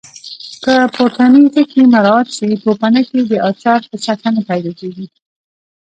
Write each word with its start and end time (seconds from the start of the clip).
که 0.63 0.73
پورتني 0.95 1.41
ټکي 1.53 1.81
مراعات 1.93 2.27
شي 2.35 2.47
پوپنکې 2.63 3.19
د 3.31 3.33
اچار 3.49 3.79
پر 3.89 3.99
سطحه 4.05 4.29
نه 4.35 4.41
پیدا 4.49 4.71
کېږي. 4.79 5.07